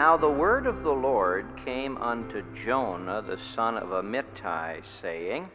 [0.00, 5.50] Now the word of the Lord came unto Jonah the son of Amittai, saying,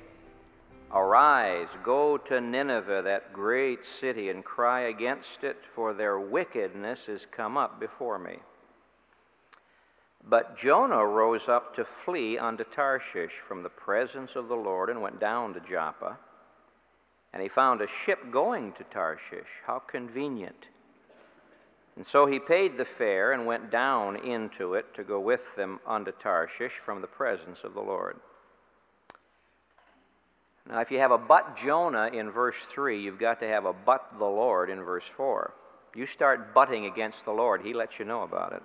[0.94, 7.26] Arise, go to Nineveh, that great city, and cry against it, for their wickedness is
[7.32, 8.36] come up before me.
[10.24, 15.02] But Jonah rose up to flee unto Tarshish from the presence of the Lord, and
[15.02, 16.20] went down to Joppa.
[17.34, 19.64] And he found a ship going to Tarshish.
[19.66, 20.68] How convenient!
[21.96, 25.80] And so he paid the fare and went down into it to go with them
[25.88, 28.18] unto Tarshish from the presence of the Lord.
[30.68, 33.74] Now, if you have a but Jonah in verse 3, you've got to have a
[33.74, 35.54] but the Lord in verse 4.
[35.96, 38.64] You start butting against the Lord, he lets you know about it.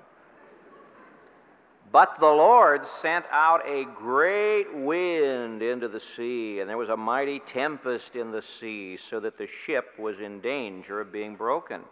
[1.92, 6.97] But the Lord sent out a great wind into the sea, and there was a
[6.97, 11.83] mighty tempest in the sea, so that the ship was in danger of being broken.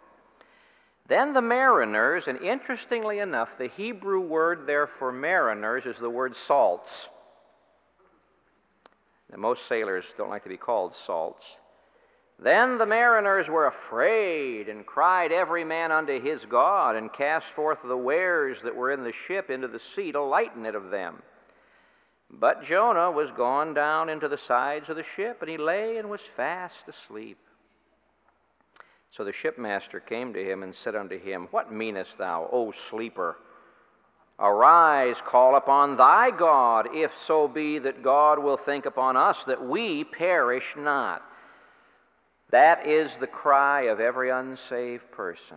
[1.08, 6.36] Then the mariners, and interestingly enough, the Hebrew word there for mariners is the word
[6.36, 7.08] salts.
[9.30, 11.44] Now, most sailors don't like to be called salts.
[12.38, 17.78] Then the mariners were afraid and cried every man unto his God and cast forth
[17.82, 21.22] the wares that were in the ship into the sea to lighten it of them.
[22.30, 26.10] But Jonah was gone down into the sides of the ship, and he lay and
[26.10, 27.38] was fast asleep.
[29.10, 33.36] So the shipmaster came to him and said unto him, What meanest thou, O sleeper?
[34.38, 39.64] Arise, call upon thy God, if so be that God will think upon us that
[39.64, 41.22] we perish not.
[42.50, 45.56] That is the cry of every unsaved person.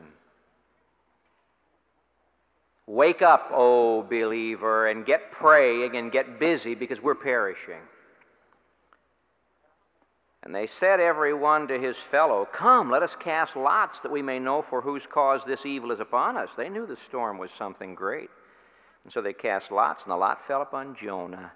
[2.88, 7.82] Wake up, O believer, and get praying and get busy because we're perishing.
[10.44, 14.22] And they said every one to his fellow, Come, let us cast lots that we
[14.22, 16.56] may know for whose cause this evil is upon us.
[16.56, 18.30] They knew the storm was something great.
[19.04, 21.52] And so they cast lots, and the lot fell upon Jonah.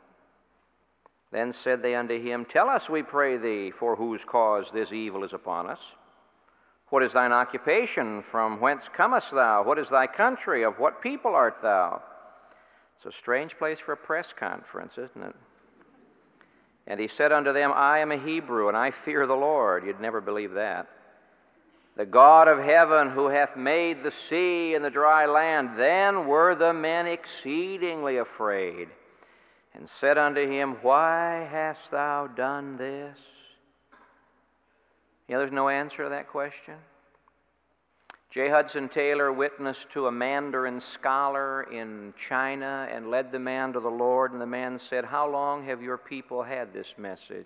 [1.32, 5.24] Then said they unto him, Tell us, we pray thee, for whose cause this evil
[5.24, 5.80] is upon us.
[6.90, 8.22] What is thine occupation?
[8.22, 9.64] From whence comest thou?
[9.64, 10.64] What is thy country?
[10.64, 12.04] Of what people art thou?
[12.98, 15.36] It's a strange place for a press conference, isn't it?
[16.88, 19.86] And he said unto them, I am a Hebrew, and I fear the Lord.
[19.86, 20.88] You'd never believe that.
[21.98, 25.72] The God of heaven, who hath made the sea and the dry land.
[25.78, 28.90] Then were the men exceedingly afraid,
[29.74, 33.18] and said unto him, Why hast thou done this?
[35.28, 36.76] You know, there's no answer to that question.
[38.36, 38.50] J.
[38.50, 43.88] Hudson Taylor witnessed to a Mandarin scholar in China and led the man to the
[43.88, 47.46] Lord, and the man said, How long have your people had this message?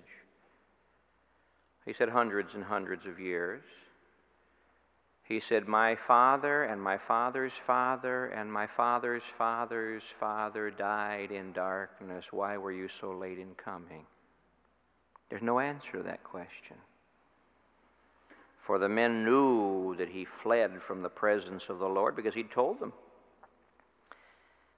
[1.85, 3.61] He said, Hundreds and hundreds of years.
[5.21, 11.53] He said, My father and my father's father and my father's father's father died in
[11.53, 12.25] darkness.
[12.31, 14.07] Why were you so late in coming?
[15.29, 16.77] There's no answer to that question.
[18.69, 22.51] For the men knew that he fled from the presence of the Lord because he'd
[22.51, 22.93] told them.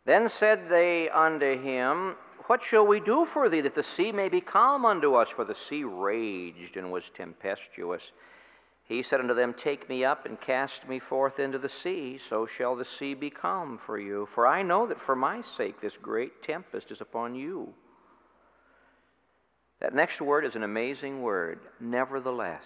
[0.05, 2.15] Then said they unto him,
[2.47, 5.27] What shall we do for thee that the sea may be calm unto us?
[5.27, 8.13] For the sea raged and was tempestuous.
[8.85, 12.45] He said unto them, Take me up and cast me forth into the sea, so
[12.45, 14.25] shall the sea be calm for you.
[14.33, 17.73] For I know that for my sake this great tempest is upon you.
[19.81, 22.63] That next word is an amazing word, nevertheless.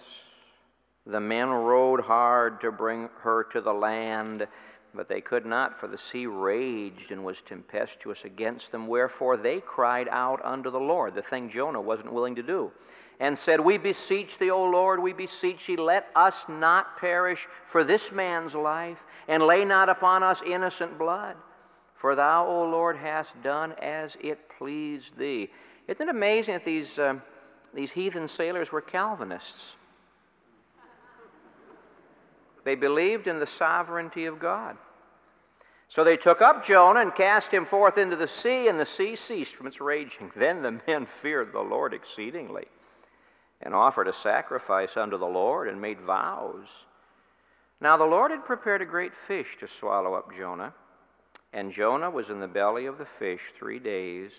[1.06, 4.48] The men rowed hard to bring her to the land,
[4.92, 8.88] but they could not, for the sea raged and was tempestuous against them.
[8.88, 12.72] Wherefore they cried out unto the Lord, the thing Jonah wasn't willing to do,
[13.20, 17.84] and said, We beseech thee, O Lord, we beseech thee, let us not perish for
[17.84, 18.98] this man's life,
[19.28, 21.36] and lay not upon us innocent blood.
[21.94, 25.50] For thou, O Lord, hast done as it pleased thee.
[25.86, 27.20] Isn't it amazing that these, uh,
[27.72, 29.75] these heathen sailors were Calvinists?
[32.66, 34.76] They believed in the sovereignty of God.
[35.88, 39.14] So they took up Jonah and cast him forth into the sea, and the sea
[39.14, 40.32] ceased from its raging.
[40.36, 42.64] Then the men feared the Lord exceedingly,
[43.62, 46.66] and offered a sacrifice unto the Lord, and made vows.
[47.80, 50.74] Now the Lord had prepared a great fish to swallow up Jonah.
[51.52, 54.32] And Jonah was in the belly of the fish three days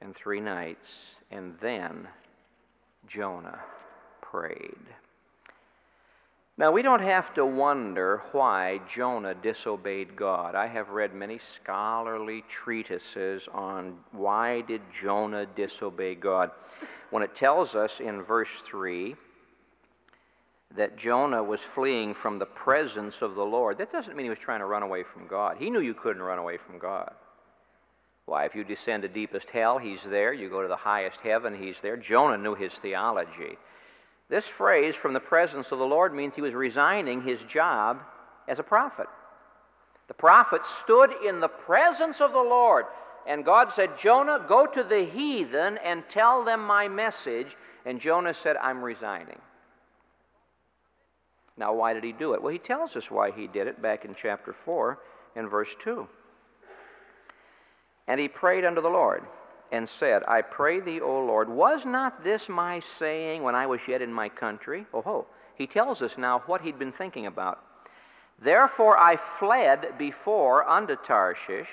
[0.00, 0.88] and three nights,
[1.30, 2.08] and then
[3.06, 3.60] Jonah
[4.22, 4.86] prayed.
[6.60, 10.54] Now, we don't have to wonder why Jonah disobeyed God.
[10.54, 16.50] I have read many scholarly treatises on why did Jonah disobey God.
[17.08, 19.16] When it tells us in verse 3
[20.76, 24.38] that Jonah was fleeing from the presence of the Lord, that doesn't mean he was
[24.38, 25.56] trying to run away from God.
[25.58, 27.14] He knew you couldn't run away from God.
[28.26, 30.34] Why, if you descend to deepest hell, he's there.
[30.34, 31.96] You go to the highest heaven, he's there.
[31.96, 33.56] Jonah knew his theology.
[34.30, 38.00] This phrase, from the presence of the Lord, means he was resigning his job
[38.46, 39.08] as a prophet.
[40.06, 42.86] The prophet stood in the presence of the Lord,
[43.26, 47.56] and God said, Jonah, go to the heathen and tell them my message.
[47.84, 49.40] And Jonah said, I'm resigning.
[51.56, 52.42] Now, why did he do it?
[52.42, 54.98] Well, he tells us why he did it back in chapter 4
[55.34, 56.06] and verse 2.
[58.06, 59.24] And he prayed unto the Lord
[59.72, 63.86] and said, I pray thee, O Lord, was not this my saying when I was
[63.86, 64.86] yet in my country?
[64.92, 65.26] Oh, ho.
[65.54, 67.62] He tells us now what he'd been thinking about.
[68.42, 71.68] Therefore I fled before unto Tarshish,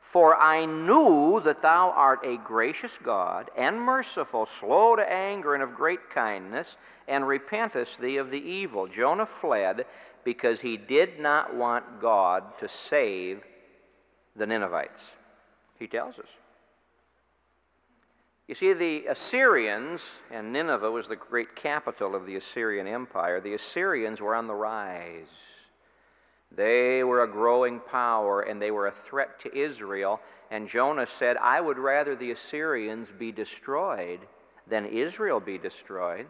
[0.00, 5.62] for I knew that thou art a gracious God and merciful, slow to anger and
[5.62, 6.76] of great kindness,
[7.06, 8.86] and repentest thee of the evil.
[8.86, 9.84] Jonah fled
[10.24, 13.42] because he did not want God to save
[14.34, 15.02] the Ninevites.
[15.78, 16.28] He tells us.
[18.48, 20.00] You see, the Assyrians,
[20.30, 24.54] and Nineveh was the great capital of the Assyrian Empire, the Assyrians were on the
[24.54, 25.26] rise.
[26.50, 30.20] They were a growing power and they were a threat to Israel.
[30.50, 34.20] And Jonah said, I would rather the Assyrians be destroyed
[34.66, 36.26] than Israel be destroyed.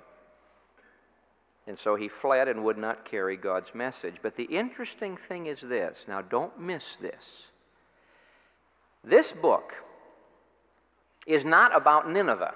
[1.68, 4.16] And so he fled and would not carry God's message.
[4.20, 7.46] But the interesting thing is this now, don't miss this.
[9.04, 9.72] This book,
[11.28, 12.54] is not about Nineveh.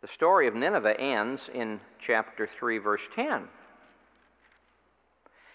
[0.00, 3.48] The story of Nineveh ends in chapter 3, verse 10.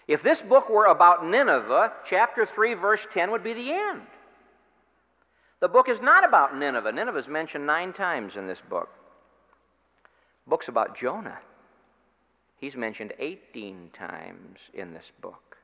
[0.06, 4.02] If this book were about Nineveh, chapter 3, verse 10 would be the end.
[5.58, 6.92] The book is not about Nineveh.
[6.92, 8.88] Nineveh is mentioned nine times in this book.
[10.44, 11.38] The book's about Jonah.
[12.58, 15.58] He's mentioned 18 times in this book.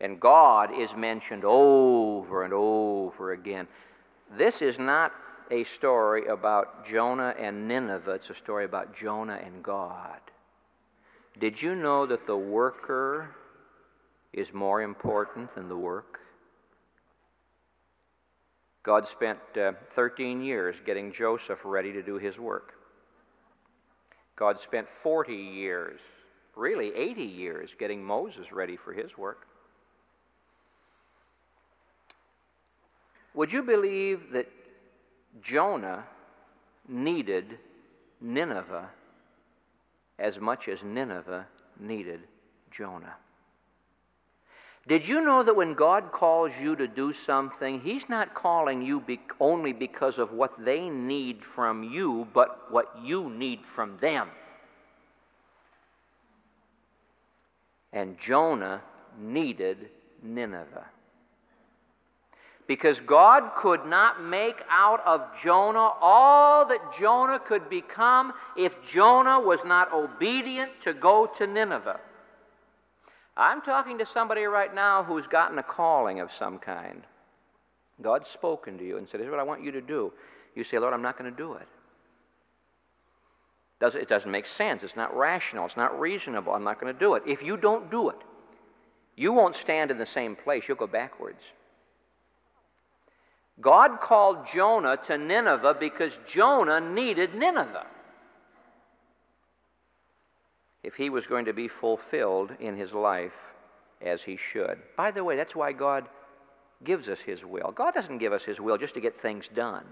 [0.00, 3.66] And God is mentioned over and over again.
[4.30, 5.12] This is not
[5.50, 10.20] a story about Jonah and Nineveh, it's a story about Jonah and God.
[11.38, 13.36] Did you know that the worker
[14.32, 16.20] is more important than the work?
[18.82, 22.74] God spent uh, 13 years getting Joseph ready to do his work.
[24.36, 26.00] God spent 40 years,
[26.54, 29.46] really 80 years, getting Moses ready for his work.
[33.36, 34.50] Would you believe that
[35.42, 36.04] Jonah
[36.88, 37.58] needed
[38.18, 38.88] Nineveh
[40.18, 41.46] as much as Nineveh
[41.78, 42.20] needed
[42.70, 43.14] Jonah?
[44.88, 49.00] Did you know that when God calls you to do something, He's not calling you
[49.00, 54.30] be- only because of what they need from you, but what you need from them?
[57.92, 58.80] And Jonah
[59.18, 59.90] needed
[60.22, 60.86] Nineveh
[62.66, 69.40] because God could not make out of Jonah all that Jonah could become if Jonah
[69.40, 72.00] was not obedient to go to Nineveh.
[73.36, 77.02] I'm talking to somebody right now who's gotten a calling of some kind.
[78.02, 80.12] God's spoken to you and said, Here's what I want you to do.
[80.54, 81.68] You say, Lord, I'm not going to do it.
[83.80, 84.82] It doesn't make sense.
[84.82, 85.66] It's not rational.
[85.66, 86.54] It's not reasonable.
[86.54, 87.22] I'm not going to do it.
[87.26, 88.16] If you don't do it,
[89.16, 90.64] you won't stand in the same place.
[90.66, 91.42] You'll go backwards.
[93.60, 97.86] God called Jonah to Nineveh because Jonah needed Nineveh
[100.82, 103.32] if he was going to be fulfilled in his life
[104.00, 104.78] as he should.
[104.96, 106.06] By the way, that's why God
[106.84, 107.72] gives us his will.
[107.74, 109.84] God doesn't give us his will just to get things done.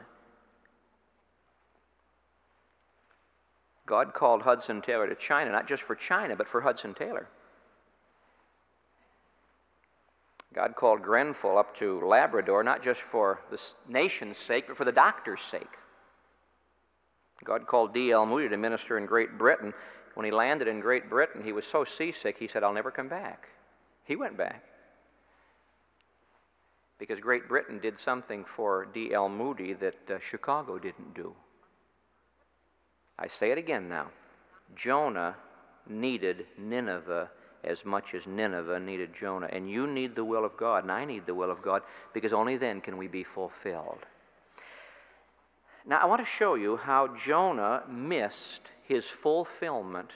[3.87, 7.29] God called Hudson Taylor to China, not just for China, but for Hudson Taylor.
[10.55, 14.93] God called Grenfell up to Labrador, not just for the nation's sake, but for the
[14.93, 15.79] doctor's sake.
[17.43, 18.25] God called D.L.
[18.25, 19.75] Moody to minister in Great Britain.
[20.15, 23.09] When he landed in Great Britain, he was so seasick, he said, I'll never come
[23.09, 23.49] back.
[24.05, 24.63] He went back.
[26.99, 29.29] Because Great Britain did something for D.L.
[29.29, 31.35] Moody that uh, Chicago didn't do.
[33.19, 34.11] I say it again now.
[34.77, 35.35] Jonah
[35.89, 37.29] needed Nineveh
[37.67, 39.49] as much as Nineveh needed Jonah.
[39.53, 42.33] And you need the will of God, and I need the will of God, because
[42.33, 44.07] only then can we be fulfilled.
[45.87, 50.13] Now, I want to show you how Jonah missed his fulfillment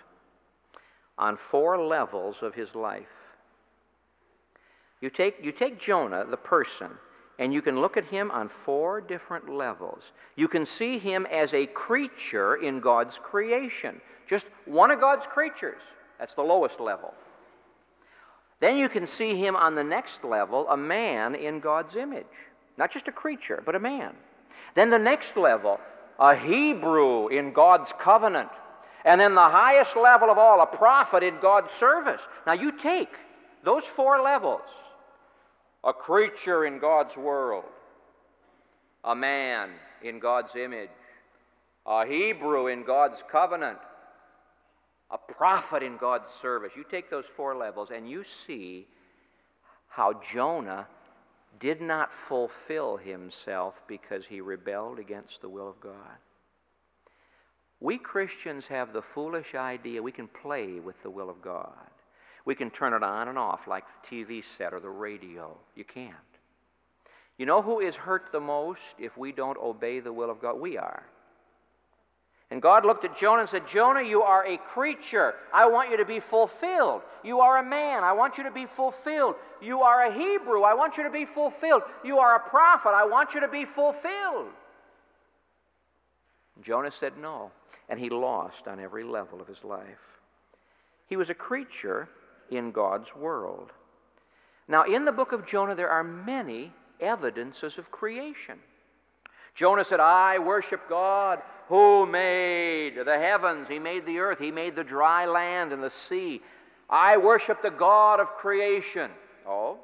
[1.19, 3.07] on four levels of his life.
[5.01, 6.91] You take, you take Jonah, the person,
[7.39, 10.13] and you can look at him on four different levels.
[10.37, 15.81] You can see him as a creature in God's creation, just one of God's creatures.
[16.19, 17.15] That's the lowest level.
[18.61, 22.27] Then you can see him on the next level, a man in God's image.
[22.77, 24.15] Not just a creature, but a man.
[24.75, 25.81] Then the next level,
[26.19, 28.51] a Hebrew in God's covenant.
[29.05, 32.27] And then the highest level of all, a prophet in God's service.
[32.47, 33.11] Now you take
[33.65, 34.63] those four levels
[35.85, 37.65] a creature in God's world,
[39.05, 39.71] a man
[40.03, 40.91] in God's image,
[41.87, 43.79] a Hebrew in God's covenant,
[45.11, 46.73] a prophet in God's service.
[46.77, 48.87] You take those four levels and you see
[49.89, 50.87] how Jonah
[51.61, 56.19] did not fulfill himself because he rebelled against the will of God.
[57.81, 61.73] We Christians have the foolish idea we can play with the will of God.
[62.45, 65.57] We can turn it on and off like the TV set or the radio.
[65.75, 66.15] You can't.
[67.37, 70.59] You know who is hurt the most if we don't obey the will of God?
[70.59, 71.05] We are.
[72.51, 75.35] And God looked at Jonah and said, Jonah, you are a creature.
[75.53, 77.03] I want you to be fulfilled.
[77.23, 78.05] You are a man.
[78.05, 79.35] I want you to be fulfilled.
[79.61, 80.63] You are a Hebrew.
[80.63, 81.83] I want you to be fulfilled.
[82.03, 82.91] You are a prophet.
[82.91, 84.47] I want you to be fulfilled.
[86.63, 87.51] Jonah said no,
[87.89, 90.21] and he lost on every level of his life.
[91.07, 92.09] He was a creature
[92.51, 93.73] in God's world.
[94.67, 98.59] Now, in the book of Jonah, there are many evidences of creation.
[99.55, 104.75] Jonah said, I worship God who made the heavens, He made the earth, He made
[104.75, 106.41] the dry land and the sea.
[106.89, 109.11] I worship the God of creation.
[109.47, 109.79] Oh?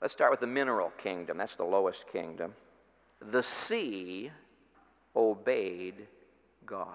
[0.00, 1.36] Let's start with the mineral kingdom.
[1.36, 2.54] That's the lowest kingdom.
[3.20, 4.30] The sea
[5.14, 6.06] obeyed
[6.64, 6.86] God.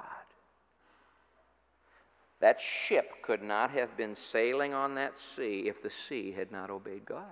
[2.40, 6.70] That ship could not have been sailing on that sea if the sea had not
[6.70, 7.24] obeyed God.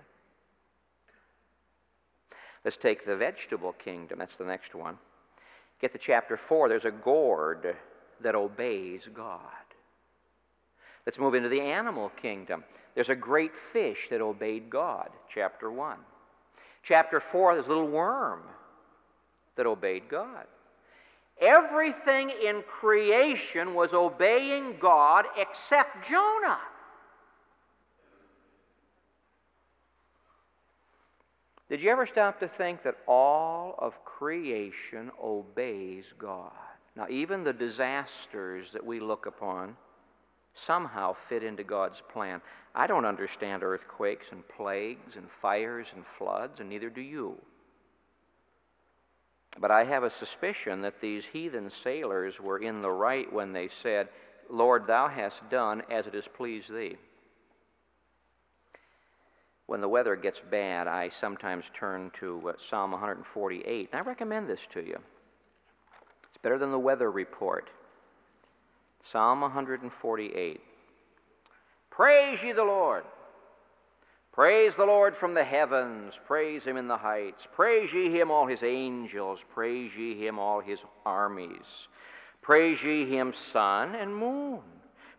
[2.63, 4.19] Let's take the vegetable kingdom.
[4.19, 4.97] That's the next one.
[5.83, 6.69] Get to chapter 4.
[6.69, 7.75] There's a gourd
[8.21, 9.41] that obeys God.
[11.05, 12.63] Let's move into the animal kingdom.
[12.95, 15.09] There's a great fish that obeyed God.
[15.27, 15.97] Chapter 1.
[16.83, 18.43] Chapter 4, there's a little worm
[19.57, 20.45] that obeyed God.
[21.41, 26.59] Everything in creation was obeying God except Jonah.
[31.69, 36.51] Did you ever stop to think that all of creation obeys God?
[36.95, 39.75] Now, even the disasters that we look upon
[40.53, 42.41] somehow fit into God's plan.
[42.75, 47.37] I don't understand earthquakes and plagues and fires and floods, and neither do you.
[49.59, 53.67] But I have a suspicion that these heathen sailors were in the right when they
[53.67, 54.09] said,
[54.49, 56.97] Lord, thou hast done as it has pleased thee.
[59.65, 64.49] When the weather gets bad, I sometimes turn to uh, Psalm 148, and I recommend
[64.49, 64.99] this to you.
[66.27, 67.69] It's better than the weather report.
[69.01, 70.61] Psalm 148.
[71.89, 73.03] Praise ye the Lord.
[74.33, 76.19] Praise the Lord from the heavens.
[76.25, 77.47] Praise him in the heights.
[77.53, 79.43] Praise ye him, all his angels.
[79.53, 81.87] Praise ye him, all his armies.
[82.41, 84.61] Praise ye him, sun and moon.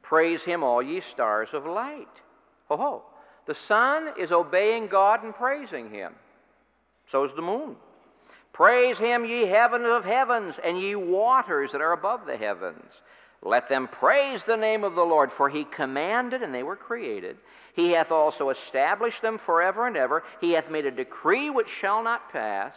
[0.03, 2.09] Praise him, all ye stars of light.
[2.69, 3.05] Ho ho.
[3.47, 6.15] The sun is obeying God and praising him.
[7.11, 7.77] So is the moon.
[8.53, 12.93] Praise him, ye heavens of heavens, and ye waters that are above the heavens.
[13.43, 17.37] Let them praise the name of the Lord, for he commanded, and they were created.
[17.75, 20.23] He hath also established them forever and ever.
[20.41, 22.75] He hath made a decree which shall not pass.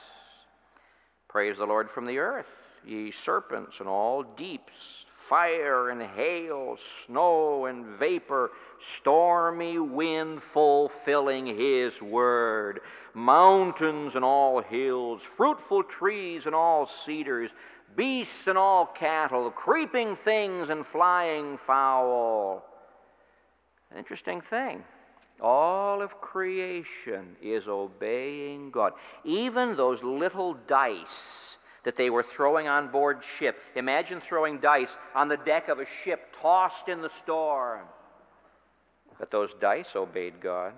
[1.27, 2.47] Praise the Lord from the earth,
[2.85, 12.01] ye serpents and all deeps, fire and hail, snow and vapor, stormy wind fulfilling his
[12.01, 12.79] word,
[13.13, 17.51] mountains and all hills, fruitful trees and all cedars,
[17.95, 22.63] beasts and all cattle, creeping things and flying fowl
[23.95, 24.83] Interesting thing.
[25.39, 28.93] All of creation is obeying God.
[29.23, 31.56] Even those little dice
[31.87, 33.57] that they were throwing on board ship.
[33.73, 37.85] Imagine throwing dice on the deck of a ship tossed in the storm.
[39.17, 40.73] But those dice obeyed God.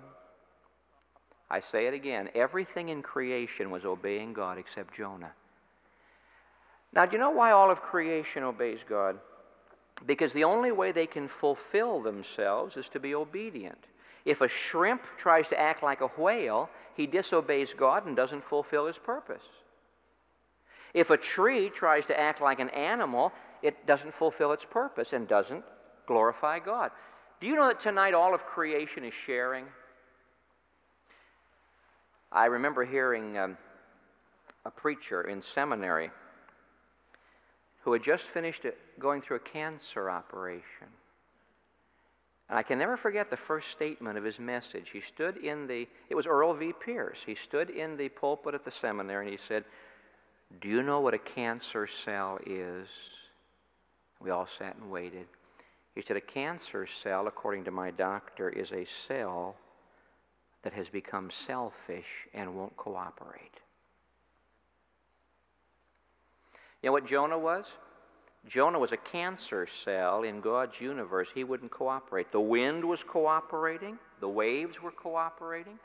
[1.50, 5.32] I say it again everything in creation was obeying God except Jonah.
[6.92, 9.18] Now, do you know why all of creation obeys God?
[10.06, 13.82] Because the only way they can fulfill themselves is to be obedient.
[14.24, 18.86] If a shrimp tries to act like a whale, he disobeys God and doesn't fulfill
[18.86, 19.42] his purpose.
[20.94, 23.32] If a tree tries to act like an animal,
[23.62, 25.64] it doesn't fulfill its purpose and doesn't
[26.06, 26.90] glorify God.
[27.40, 29.66] Do you know that tonight all of creation is sharing?
[32.32, 33.56] I remember hearing um,
[34.64, 36.10] a preacher in seminary
[37.82, 38.66] who had just finished
[38.98, 40.88] going through a cancer operation.
[42.48, 44.90] And I can never forget the first statement of his message.
[44.92, 46.72] He stood in the, it was Earl V.
[46.72, 47.20] Pierce.
[47.24, 49.64] He stood in the pulpit at the seminary and he said,
[50.58, 52.88] Do you know what a cancer cell is?
[54.20, 55.26] We all sat and waited.
[55.94, 59.56] He said, A cancer cell, according to my doctor, is a cell
[60.62, 63.60] that has become selfish and won't cooperate.
[66.82, 67.66] You know what Jonah was?
[68.46, 71.28] Jonah was a cancer cell in God's universe.
[71.34, 72.32] He wouldn't cooperate.
[72.32, 75.78] The wind was cooperating, the waves were cooperating,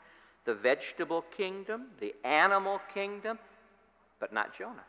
[0.46, 3.38] the vegetable kingdom, the animal kingdom,
[4.20, 4.84] but not Jonah.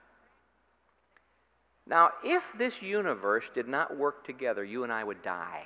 [1.86, 5.64] Now, if this universe did not work together, you and I would die.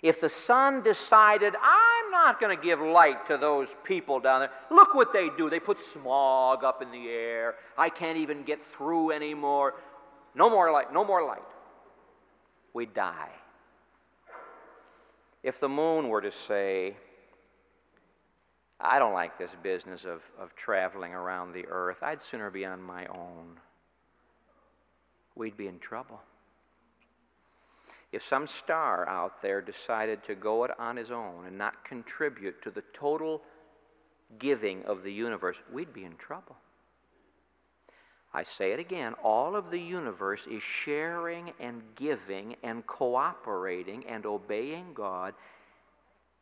[0.00, 4.50] If the sun decided, I'm not going to give light to those people down there,
[4.70, 5.50] look what they do.
[5.50, 7.56] They put smog up in the air.
[7.76, 9.74] I can't even get through anymore.
[10.34, 11.42] No more light, no more light.
[12.72, 13.30] We die.
[15.42, 16.96] If the moon were to say,
[18.80, 22.80] I don't like this business of, of traveling around the earth, I'd sooner be on
[22.80, 23.58] my own,
[25.34, 26.20] we'd be in trouble.
[28.12, 32.62] If some star out there decided to go it on his own and not contribute
[32.62, 33.42] to the total
[34.38, 36.56] giving of the universe, we'd be in trouble.
[38.32, 44.24] I say it again all of the universe is sharing and giving and cooperating and
[44.26, 45.34] obeying God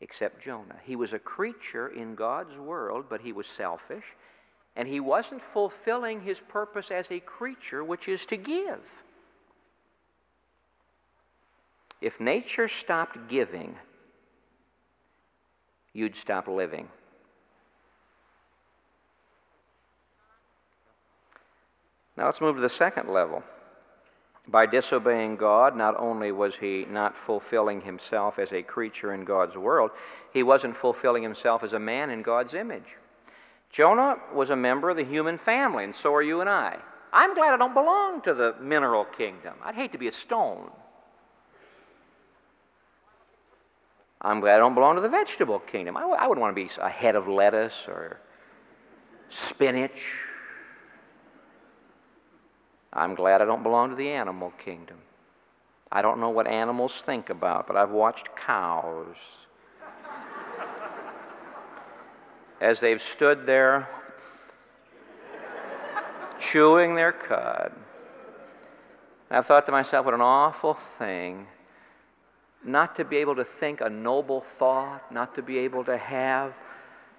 [0.01, 0.77] except Jonah.
[0.85, 4.05] He was a creature in God's world, but he was selfish,
[4.75, 8.81] and he wasn't fulfilling his purpose as a creature, which is to give.
[12.01, 13.77] If nature stopped giving,
[15.95, 16.89] you'd stop living.
[22.17, 23.43] Now let's move to the second level.
[24.49, 29.57] By disobeying God, not only was he not fulfilling himself as a creature in God's
[29.57, 29.91] world,
[30.33, 32.97] he wasn't fulfilling himself as a man in God's image.
[33.71, 36.79] Jonah was a member of the human family, and so are you and I.
[37.13, 39.55] I'm glad I don't belong to the mineral kingdom.
[39.65, 40.71] I'd hate to be a stone.
[44.21, 45.97] I'm glad I don't belong to the vegetable kingdom.
[45.97, 48.21] I w- I wouldn't want to be a head of lettuce or
[49.31, 50.26] spinach.
[52.97, 54.97] I'm glad I don't belong to the animal kingdom.
[55.93, 59.17] I don't know what animals think about, but I've watched cows
[62.59, 63.87] as they've stood there
[66.41, 67.73] chewing their cud.
[69.29, 71.47] And I've thought to myself, what an awful thing
[72.65, 76.55] not to be able to think a noble thought, not to be able to have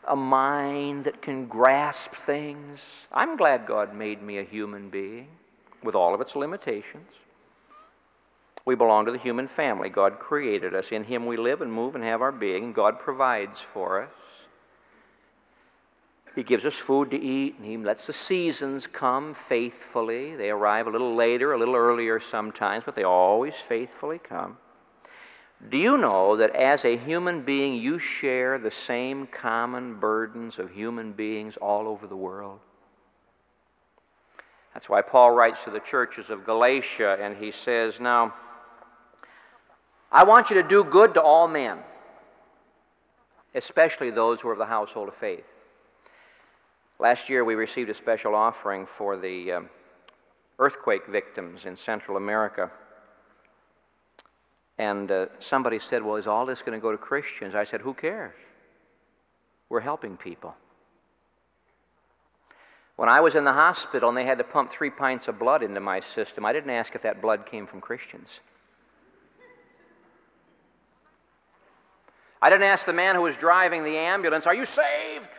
[0.07, 2.79] a mind that can grasp things.
[3.11, 5.27] I'm glad God made me a human being
[5.83, 7.11] with all of its limitations.
[8.65, 9.87] We belong to the human family.
[9.89, 10.91] God created us.
[10.91, 12.73] In Him we live and move and have our being.
[12.73, 14.09] God provides for us.
[16.35, 20.35] He gives us food to eat, and He lets the seasons come faithfully.
[20.35, 24.57] They arrive a little later, a little earlier sometimes, but they always faithfully come.
[25.67, 30.71] Do you know that as a human being, you share the same common burdens of
[30.71, 32.59] human beings all over the world?
[34.77, 38.35] That's why Paul writes to the churches of Galatia and he says, Now,
[40.11, 41.79] I want you to do good to all men,
[43.55, 45.45] especially those who are of the household of faith.
[46.99, 49.69] Last year we received a special offering for the um,
[50.59, 52.69] earthquake victims in Central America.
[54.77, 57.55] And uh, somebody said, Well, is all this going to go to Christians?
[57.55, 58.35] I said, Who cares?
[59.69, 60.53] We're helping people.
[62.97, 65.61] When I was in the hospital and they had to pump three pints of blood
[65.61, 68.27] into my system, I didn't ask if that blood came from Christians.
[72.41, 75.29] I didn't ask the man who was driving the ambulance, Are you saved?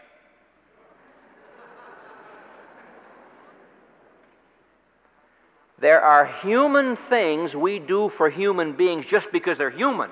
[5.80, 10.10] There are human things we do for human beings just because they're human.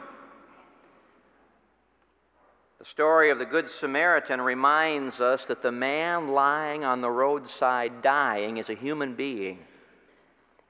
[2.87, 8.01] The story of the Good Samaritan reminds us that the man lying on the roadside
[8.01, 9.59] dying is a human being.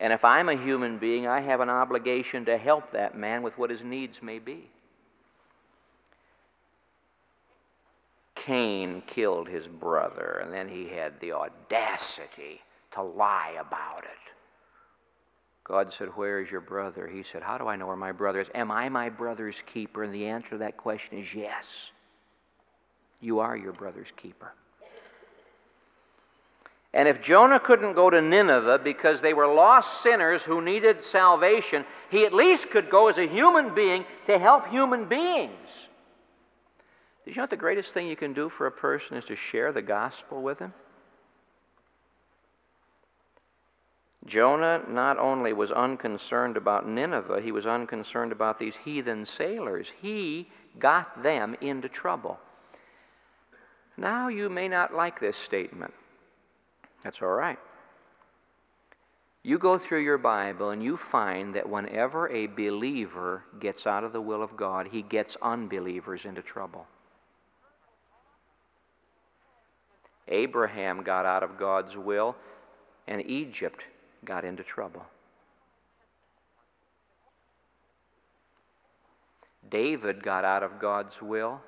[0.00, 3.58] And if I'm a human being, I have an obligation to help that man with
[3.58, 4.70] what his needs may be.
[8.34, 14.32] Cain killed his brother, and then he had the audacity to lie about it.
[15.64, 17.08] God said, Where is your brother?
[17.08, 18.48] He said, How do I know where my brother is?
[18.54, 20.02] Am I my brother's keeper?
[20.02, 21.90] And the answer to that question is yes.
[23.20, 24.52] You are your brother's keeper.
[26.96, 31.84] And if Jonah couldn't go to Nineveh because they were lost sinners who needed salvation,
[32.10, 35.68] he at least could go as a human being to help human beings.
[37.24, 39.36] Did you know what the greatest thing you can do for a person is to
[39.36, 40.72] share the gospel with him?
[44.24, 49.92] Jonah not only was unconcerned about Nineveh, he was unconcerned about these heathen sailors.
[50.00, 50.48] He
[50.78, 52.38] got them into trouble.
[53.96, 55.94] Now, you may not like this statement.
[57.02, 57.58] That's all right.
[59.42, 64.12] You go through your Bible and you find that whenever a believer gets out of
[64.12, 66.86] the will of God, he gets unbelievers into trouble.
[70.28, 72.34] Abraham got out of God's will,
[73.06, 73.84] and Egypt
[74.24, 75.04] got into trouble.
[79.70, 81.60] David got out of God's will,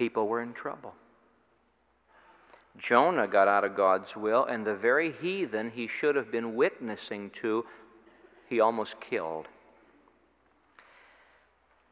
[0.00, 0.94] people were in trouble.
[2.78, 7.28] Jonah got out of God's will, and the very heathen he should have been witnessing
[7.42, 7.66] to,
[8.48, 9.46] he almost killed.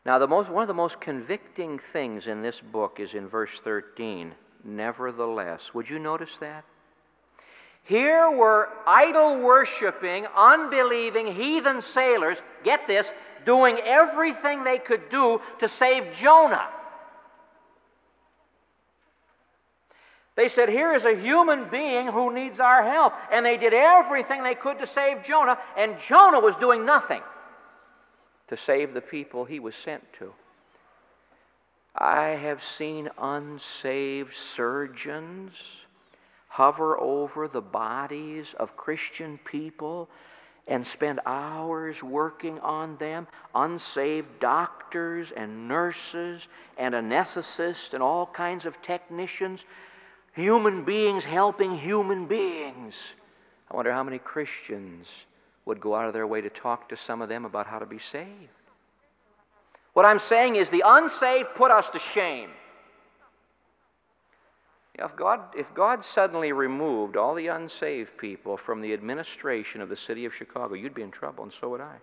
[0.06, 3.60] Now, the most, one of the most convicting things in this book is in verse
[3.62, 4.32] 13.
[4.64, 6.64] Nevertheless, would you notice that?
[7.82, 13.12] Here were idol worshiping, unbelieving heathen sailors, get this,
[13.44, 16.68] doing everything they could do to save Jonah.
[20.38, 23.12] They said, Here is a human being who needs our help.
[23.32, 27.22] And they did everything they could to save Jonah, and Jonah was doing nothing
[28.46, 30.32] to save the people he was sent to.
[31.92, 35.54] I have seen unsaved surgeons
[36.46, 40.08] hover over the bodies of Christian people
[40.68, 43.26] and spend hours working on them.
[43.56, 46.46] Unsaved doctors and nurses
[46.76, 49.66] and anesthetists and all kinds of technicians
[50.32, 52.94] human beings helping human beings.
[53.70, 55.08] I wonder how many Christians
[55.64, 57.86] would go out of their way to talk to some of them about how to
[57.86, 58.48] be saved.
[59.92, 62.50] What I'm saying is the unsaved put us to shame.
[64.94, 69.96] If God, if God suddenly removed all the unsaved people from the administration of the
[69.96, 71.96] city of Chicago, you'd be in trouble, and so would I.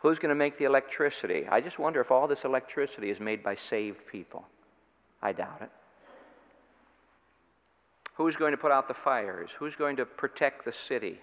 [0.00, 1.46] Who's going to make the electricity?
[1.48, 4.44] I just wonder if all this electricity is made by saved people.
[5.22, 5.70] I doubt it.
[8.14, 9.50] Who's going to put out the fires?
[9.58, 11.20] Who's going to protect the city?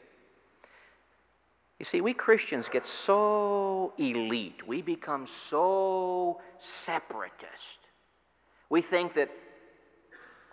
[1.77, 4.67] You see, we Christians get so elite.
[4.67, 7.79] We become so separatist.
[8.69, 9.29] We think that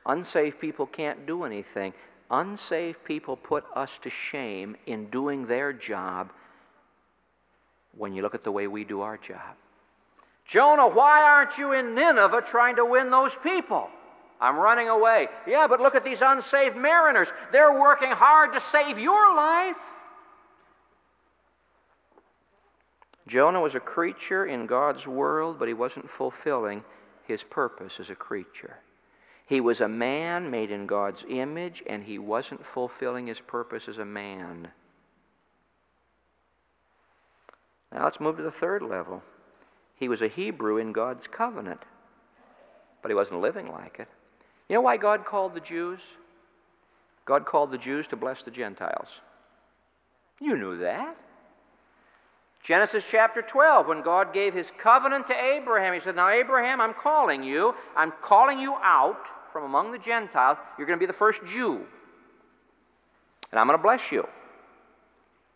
[0.05, 1.95] unsaved people can't do anything.
[2.31, 6.33] Unsaved people put us to shame in doing their job
[7.97, 9.57] when you look at the way we do our job.
[10.45, 13.89] Jonah, why aren't you in Nineveh trying to win those people?
[14.41, 15.29] I'm running away.
[15.47, 17.29] Yeah, but look at these unsaved mariners.
[17.53, 19.77] They're working hard to save your life.
[23.27, 26.85] Jonah was a creature in God's world, but he wasn't fulfilling
[27.25, 28.79] his purpose as a creature.
[29.47, 33.99] He was a man made in God's image, and he wasn't fulfilling his purpose as
[33.99, 34.69] a man.
[37.93, 39.23] Now let's move to the third level.
[39.95, 41.81] He was a Hebrew in God's covenant,
[43.03, 44.09] but he wasn't living like it.
[44.69, 46.01] You know why God called the Jews?
[47.25, 49.09] God called the Jews to bless the Gentiles.
[50.41, 51.17] You knew that.
[52.63, 56.95] Genesis chapter 12, when God gave his covenant to Abraham, he said, Now, Abraham, I'm
[56.95, 57.75] calling you.
[57.95, 60.59] I'm calling you out from among the Gentiles.
[60.77, 61.87] You're going to be the first Jew.
[63.53, 64.27] And I'm going to bless you.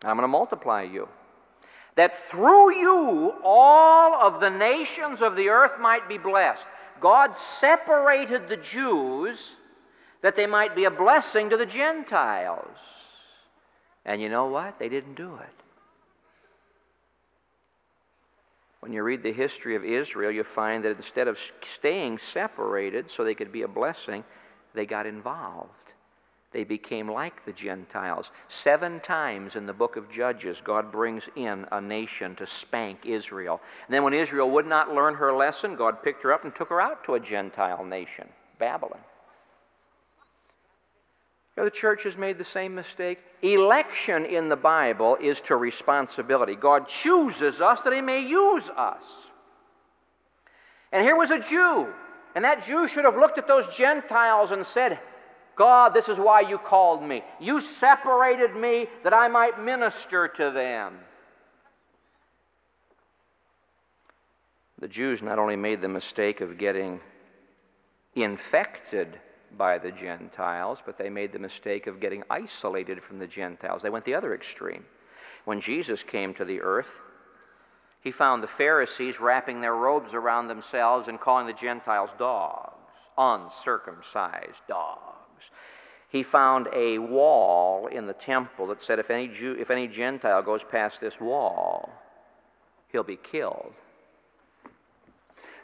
[0.03, 1.09] And I'm going to multiply you.
[1.97, 6.65] That through you all of the nations of the earth might be blessed.
[7.01, 9.39] God separated the Jews
[10.23, 12.77] that they might be a blessing to the Gentiles.
[14.05, 14.79] And you know what?
[14.79, 15.61] They didn't do it.
[18.81, 21.39] When you read the history of Israel, you find that instead of
[21.75, 24.25] staying separated so they could be a blessing,
[24.75, 25.93] they got involved.
[26.53, 28.31] They became like the Gentiles.
[28.49, 33.61] Seven times in the book of Judges, God brings in a nation to spank Israel.
[33.87, 36.71] And then, when Israel would not learn her lesson, God picked her up and took
[36.71, 38.99] her out to a Gentile nation, Babylon.
[41.57, 43.21] You know, the church has made the same mistake.
[43.43, 46.57] Election in the Bible is to responsibility.
[46.57, 49.05] God chooses us that He may use us.
[50.91, 51.87] And here was a Jew,
[52.35, 54.99] and that Jew should have looked at those Gentiles and said,
[55.61, 57.23] God, this is why you called me.
[57.39, 60.97] You separated me that I might minister to them.
[64.79, 67.01] The Jews not only made the mistake of getting
[68.15, 69.21] infected
[69.55, 73.83] by the Gentiles, but they made the mistake of getting isolated from the Gentiles.
[73.83, 74.87] They went the other extreme.
[75.45, 77.03] When Jesus came to the earth,
[78.01, 82.80] he found the Pharisees wrapping their robes around themselves and calling the Gentiles dogs,
[83.17, 85.45] uncircumcised dogs.
[86.09, 90.43] He found a wall in the temple that said if any, Jew, if any Gentile
[90.43, 91.93] goes past this wall,
[92.91, 93.73] he'll be killed.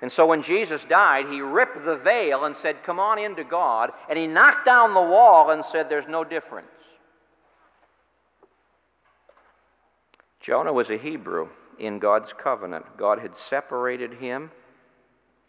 [0.03, 3.93] And so when Jesus died, he ripped the veil and said, Come on into God.
[4.09, 6.69] And he knocked down the wall and said, There's no difference.
[10.39, 12.97] Jonah was a Hebrew in God's covenant.
[12.97, 14.51] God had separated him,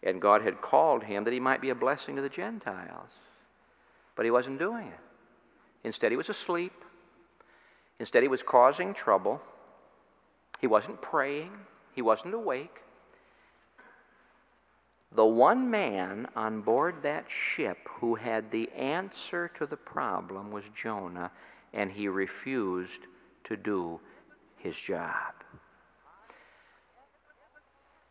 [0.02, 3.10] and God had called him that he might be a blessing to the Gentiles.
[4.14, 5.00] But he wasn't doing it.
[5.84, 6.72] Instead, he was asleep.
[7.98, 9.40] Instead, he was causing trouble.
[10.60, 11.52] He wasn't praying.
[11.94, 12.82] He wasn't awake.
[15.12, 20.64] The one man on board that ship who had the answer to the problem was
[20.74, 21.30] Jonah,
[21.72, 23.06] and he refused
[23.44, 24.00] to do
[24.58, 25.37] his job.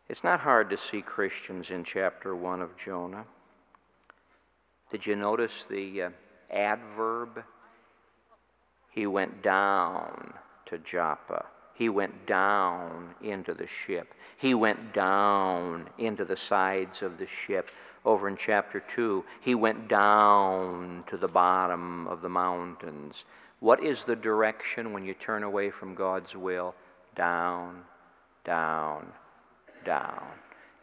[0.08, 3.26] It's not hard to see Christians in chapter 1 of Jonah.
[4.90, 6.10] Did you notice the uh,
[6.50, 7.44] adverb?
[8.90, 10.32] He went down
[10.66, 11.44] to Joppa.
[11.74, 14.14] He went down into the ship.
[14.38, 17.70] He went down into the sides of the ship.
[18.04, 23.26] Over in chapter 2, he went down to the bottom of the mountains.
[23.60, 26.74] What is the direction when you turn away from God's will?
[27.14, 27.82] Down,
[28.44, 29.12] down,
[29.84, 30.22] down.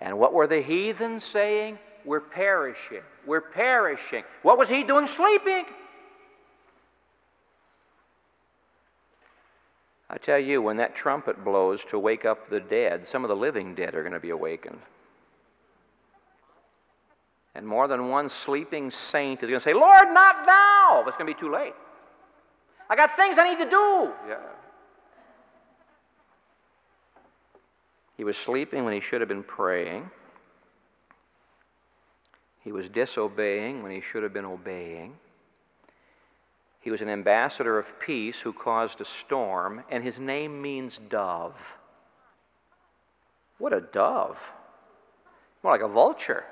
[0.01, 1.79] And what were the heathens saying?
[2.03, 3.01] We're perishing.
[3.25, 4.23] We're perishing.
[4.43, 5.08] What was he doing?
[5.08, 5.65] Sleeping.
[10.10, 13.36] I tell you, when that trumpet blows to wake up the dead, some of the
[13.36, 14.79] living dead are going to be awakened.
[17.55, 21.03] And more than one sleeping saint is going to say, Lord, not now.
[21.08, 21.73] It's going to be too late.
[22.89, 24.12] I got things I need to do.
[24.27, 24.38] Yeah.
[28.17, 30.10] He was sleeping when he should have been praying.
[32.63, 35.17] He was disobeying when he should have been obeying.
[36.80, 41.75] He was an ambassador of peace who caused a storm, and his name means dove.
[43.58, 44.39] What a dove!
[45.63, 46.45] More like a vulture.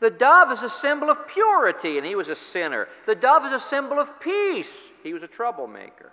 [0.00, 2.88] The dove is a symbol of purity, and he was a sinner.
[3.06, 4.90] The dove is a symbol of peace.
[5.02, 6.10] He was a troublemaker.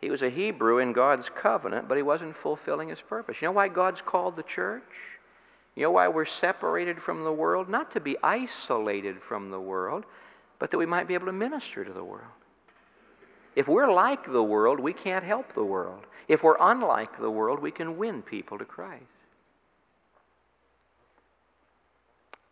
[0.00, 3.42] He was a Hebrew in God's covenant, but he wasn't fulfilling his purpose.
[3.42, 4.82] You know why God's called the church?
[5.74, 7.68] You know why we're separated from the world?
[7.68, 10.04] Not to be isolated from the world,
[10.58, 12.32] but that we might be able to minister to the world.
[13.56, 16.04] If we're like the world, we can't help the world.
[16.28, 19.04] If we're unlike the world, we can win people to Christ.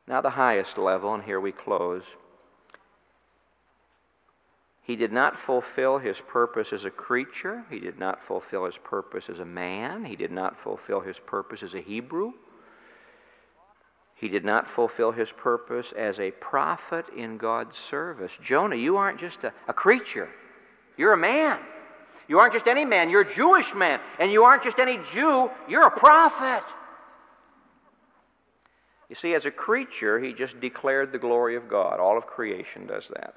[0.08, 2.02] Now, the highest level, and here we close.
[4.86, 7.64] He did not fulfill his purpose as a creature.
[7.70, 10.04] He did not fulfill his purpose as a man.
[10.04, 12.34] He did not fulfill his purpose as a Hebrew.
[14.14, 18.30] He did not fulfill his purpose as a prophet in God's service.
[18.40, 20.28] Jonah, you aren't just a, a creature,
[20.96, 21.58] you're a man.
[22.28, 24.00] You aren't just any man, you're a Jewish man.
[24.20, 26.62] And you aren't just any Jew, you're a prophet.
[29.08, 31.98] You see, as a creature, he just declared the glory of God.
[31.98, 33.34] All of creation does that.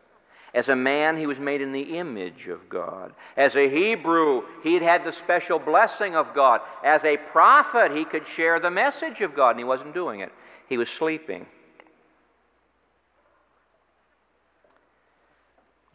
[0.53, 3.13] As a man, he was made in the image of God.
[3.38, 6.62] As a Hebrew, he had had the special blessing of God.
[6.83, 10.31] As a prophet, he could share the message of God, and he wasn't doing it.
[10.67, 11.45] He was sleeping.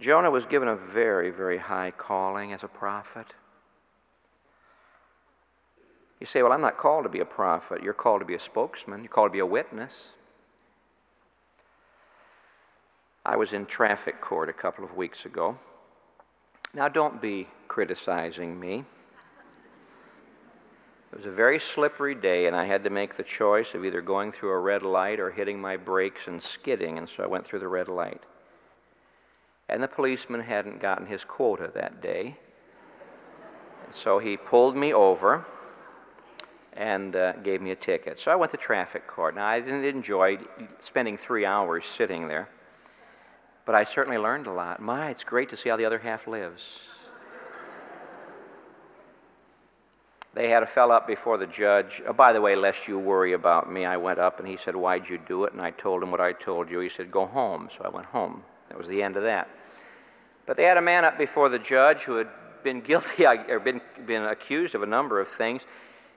[0.00, 3.28] Jonah was given a very, very high calling as a prophet.
[6.20, 7.82] You say, Well, I'm not called to be a prophet.
[7.82, 10.08] You're called to be a spokesman, you're called to be a witness.
[13.24, 15.58] I was in traffic court a couple of weeks ago.
[16.74, 18.84] Now, don't be criticizing me.
[21.12, 24.02] It was a very slippery day, and I had to make the choice of either
[24.02, 27.46] going through a red light or hitting my brakes and skidding, and so I went
[27.46, 28.22] through the red light.
[29.68, 32.36] And the policeman hadn't gotten his quota that day.
[33.86, 35.46] And so he pulled me over,
[36.76, 38.18] and uh, gave me a ticket.
[38.18, 39.36] So I went to traffic court.
[39.36, 40.38] Now, I didn't enjoy
[40.80, 42.48] spending three hours sitting there,
[43.66, 44.80] but I certainly learned a lot.
[44.80, 46.62] My, it's great to see how the other half lives.
[50.34, 52.02] They had a fellow up before the judge.
[52.06, 54.74] Oh, by the way, lest you worry about me, I went up and he said,
[54.74, 55.52] Why'd you do it?
[55.52, 56.80] And I told him what I told you.
[56.80, 57.68] He said, Go home.
[57.74, 58.42] So I went home.
[58.68, 59.48] That was the end of that.
[60.44, 62.28] But they had a man up before the judge who had
[62.64, 65.62] been guilty or been, been accused of a number of things.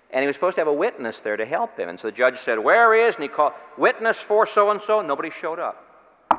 [0.09, 1.89] And he was supposed to have a witness there to help him.
[1.89, 3.15] And so the judge said, Where is?
[3.15, 5.01] And he called, Witness for so and so.
[5.01, 5.86] Nobody showed up.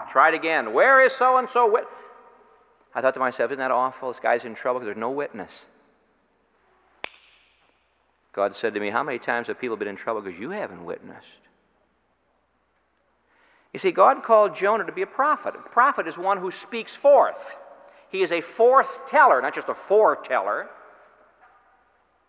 [0.08, 0.72] Tried again.
[0.72, 1.76] Where is so and so?
[2.94, 4.12] I thought to myself, Isn't that awful?
[4.12, 5.64] This guy's in trouble because there's no witness.
[8.32, 10.84] God said to me, How many times have people been in trouble because you haven't
[10.84, 11.26] witnessed?
[13.72, 15.54] You see, God called Jonah to be a prophet.
[15.54, 17.56] A prophet is one who speaks forth.
[18.10, 20.68] He is a forth teller, not just a foreteller.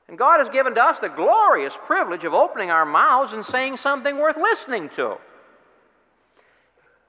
[0.10, 3.78] And God has given to us the glorious privilege of opening our mouths and saying
[3.78, 5.18] something worth listening to.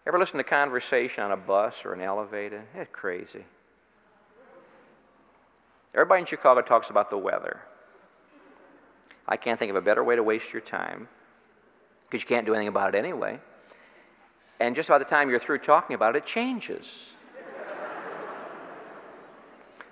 [0.07, 2.65] Ever listen to conversation on a bus or an elevator?
[2.75, 3.45] It's crazy.
[5.95, 7.61] Everybody in Chicago talks about the weather.
[9.29, 11.09] I can't think of a better way to waste your time
[12.09, 13.39] because you can't do anything about it anyway.
[14.59, 16.87] And just by the time you're through talking about it, it changes.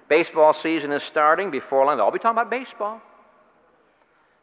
[0.09, 2.01] Baseball season is starting before long.
[2.01, 3.03] I'll be talking about baseball.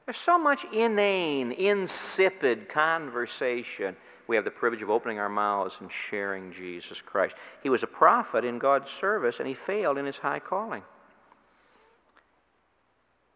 [0.06, 3.96] There's so much inane, insipid conversation.
[4.28, 7.36] We have the privilege of opening our mouths and sharing Jesus Christ.
[7.62, 10.84] He was a prophet in God's service, and he failed in his high calling.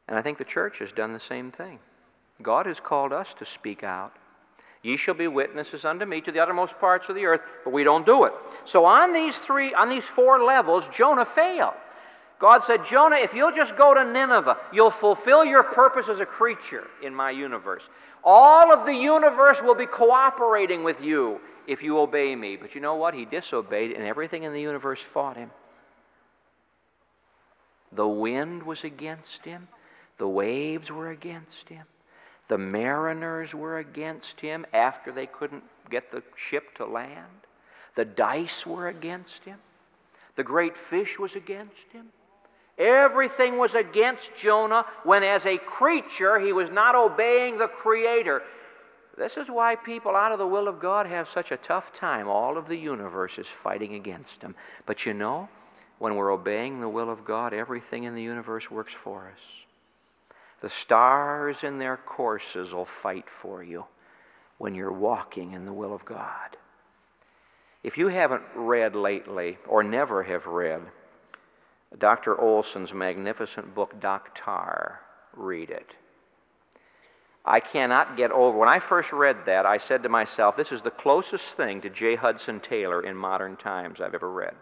[0.07, 1.79] And I think the church has done the same thing.
[2.41, 4.13] God has called us to speak out.
[4.81, 7.83] Ye shall be witnesses unto me to the uttermost parts of the earth, but we
[7.83, 8.33] don't do it.
[8.65, 11.73] So on these three, on these four levels, Jonah failed.
[12.39, 16.25] God said, Jonah, if you'll just go to Nineveh, you'll fulfill your purpose as a
[16.25, 17.89] creature in my universe.
[18.23, 22.55] All of the universe will be cooperating with you if you obey me.
[22.55, 23.13] But you know what?
[23.13, 25.51] He disobeyed, and everything in the universe fought him.
[27.91, 29.67] The wind was against him,
[30.17, 31.85] the waves were against him,
[32.47, 37.47] the mariners were against him after they couldn't get the ship to land,
[37.95, 39.57] the dice were against him,
[40.35, 42.09] the great fish was against him.
[42.79, 48.41] Everything was against Jonah when, as a creature, he was not obeying the Creator.
[49.17, 52.29] This is why people out of the will of God have such a tough time.
[52.29, 54.55] All of the universe is fighting against them.
[54.85, 55.49] But you know,
[55.97, 59.41] when we're obeying the will of God, everything in the universe works for us.
[60.61, 63.85] The stars in their courses will fight for you
[64.57, 66.55] when you're walking in the will of God.
[67.83, 70.81] If you haven't read lately, or never have read,
[71.97, 72.39] Dr.
[72.39, 74.97] Olsen's magnificent book, Daktar.
[75.33, 75.95] Read it.
[77.43, 78.57] I cannot get over.
[78.57, 81.89] When I first read that, I said to myself, this is the closest thing to
[81.89, 82.15] J.
[82.15, 84.53] Hudson Taylor in modern times I've ever read.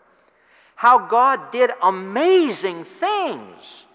[0.76, 3.86] How God did amazing things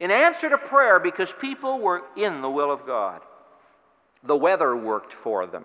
[0.00, 3.20] in answer to prayer because people were in the will of God.
[4.24, 5.64] The weather worked for them.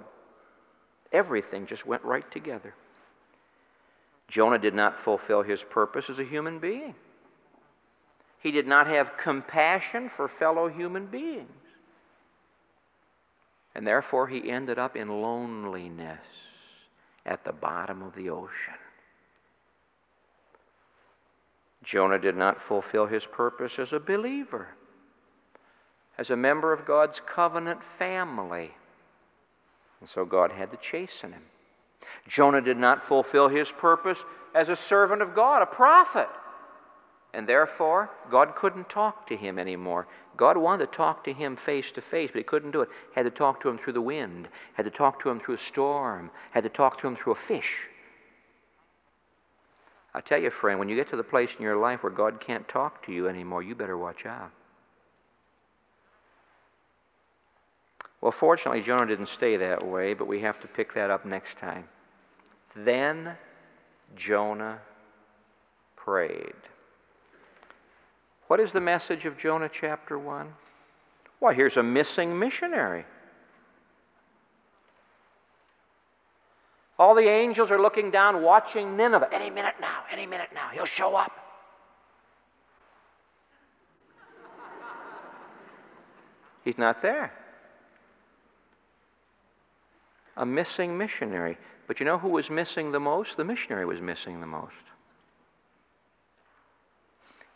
[1.11, 2.73] Everything just went right together.
[4.27, 6.95] Jonah did not fulfill his purpose as a human being.
[8.39, 11.49] He did not have compassion for fellow human beings.
[13.73, 16.25] And therefore, he ended up in loneliness
[17.25, 18.73] at the bottom of the ocean.
[21.83, 24.69] Jonah did not fulfill his purpose as a believer,
[26.17, 28.71] as a member of God's covenant family.
[29.99, 31.43] And so God had to chasten him.
[32.27, 36.29] Jonah did not fulfill his purpose as a servant of God, a prophet.
[37.33, 40.07] And therefore, God couldn't talk to him anymore.
[40.37, 42.89] God wanted to talk to him face to face, but he couldn't do it.
[43.15, 45.59] Had to talk to him through the wind, had to talk to him through a
[45.59, 47.87] storm, had to talk to him through a fish.
[50.13, 52.39] I tell you, friend, when you get to the place in your life where God
[52.39, 54.51] can't talk to you anymore, you better watch out.
[58.21, 61.57] Well, fortunately, Jonah didn't stay that way, but we have to pick that up next
[61.57, 61.87] time.
[62.75, 63.37] Then
[64.15, 64.79] Jonah
[65.95, 66.53] prayed.
[68.47, 70.53] What is the message of Jonah chapter 1?
[71.39, 73.05] Why, here's a missing missionary.
[76.97, 79.29] All the angels are looking down, watching Nineveh.
[79.31, 81.31] Any minute now, any minute now, he'll show up.
[86.63, 87.31] He's not there
[90.37, 91.57] a missing missionary.
[91.87, 93.35] But you know who was missing the most?
[93.35, 94.73] The missionary was missing the most.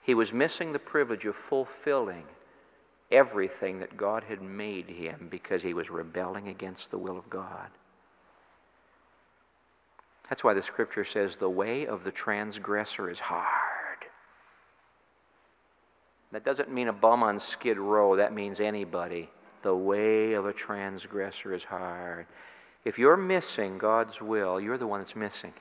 [0.01, 2.25] He was missing the privilege of fulfilling
[3.11, 7.69] everything that God had made him because he was rebelling against the will of God.
[10.29, 13.47] That's why the scripture says the way of the transgressor is hard.
[16.31, 19.29] That doesn't mean a bum on skid row, that means anybody.
[19.61, 22.25] The way of a transgressor is hard.
[22.83, 25.53] If you're missing God's will, you're the one that's missing.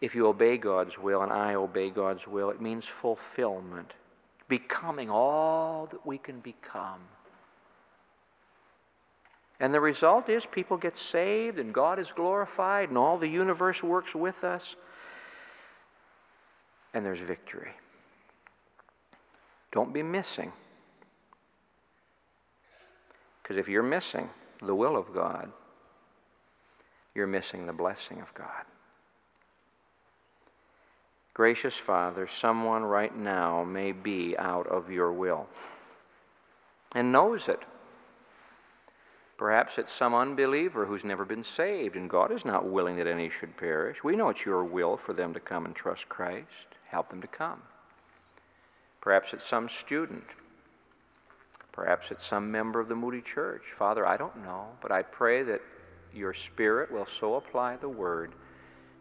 [0.00, 3.94] If you obey God's will and I obey God's will, it means fulfillment,
[4.48, 7.00] becoming all that we can become.
[9.60, 13.80] And the result is people get saved and God is glorified and all the universe
[13.80, 14.74] works with us.
[16.92, 17.70] And there's victory.
[19.70, 20.52] Don't be missing.
[23.42, 24.30] Because if you're missing
[24.60, 25.50] the will of God,
[27.14, 28.64] you're missing the blessing of God.
[31.34, 35.48] Gracious Father, someone right now may be out of your will
[36.92, 37.60] and knows it.
[39.38, 43.28] Perhaps it's some unbeliever who's never been saved, and God is not willing that any
[43.28, 44.04] should perish.
[44.04, 46.76] We know it's your will for them to come and trust Christ.
[46.88, 47.62] Help them to come.
[49.00, 50.26] Perhaps it's some student.
[51.72, 53.62] Perhaps it's some member of the Moody Church.
[53.74, 55.62] Father, I don't know, but I pray that
[56.14, 58.32] your Spirit will so apply the Word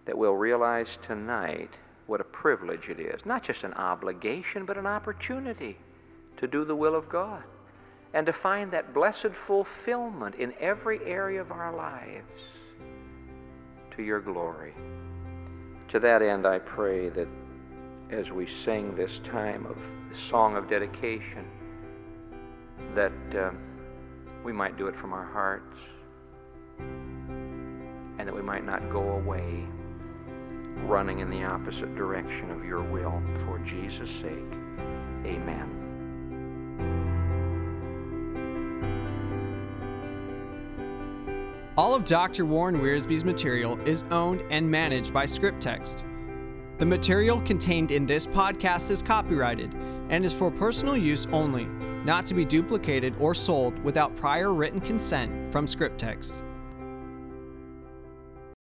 [0.06, 1.72] that we'll realize tonight
[2.08, 3.26] what a privilege it is.
[3.26, 5.78] Not just an obligation, but an opportunity
[6.38, 7.44] to do the will of God
[8.14, 12.42] and to find that blessed fulfillment in every area of our lives
[13.96, 14.74] to your glory.
[15.90, 17.28] To that end, I pray that
[18.10, 19.78] as we sing this time of
[20.10, 21.46] the song of dedication,
[22.96, 23.52] that uh,
[24.44, 25.78] we might do it from our hearts
[26.80, 29.66] and that we might not go away
[30.86, 33.22] running in the opposite direction of your will.
[33.46, 34.54] For Jesus' sake,
[35.26, 35.82] amen.
[41.78, 42.46] All of Dr.
[42.46, 46.04] Warren Wiersbe's material is owned and managed by Scriptext.
[46.78, 49.74] The material contained in this podcast is copyrighted
[50.10, 51.68] and is for personal use only,
[52.06, 56.42] not to be duplicated or sold without prior written consent from Scriptext.